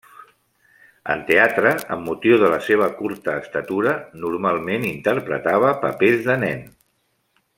[1.15, 3.93] En teatre, amb motiu de la seva curta estatura
[4.25, 6.69] normalment interpretava papers de nen.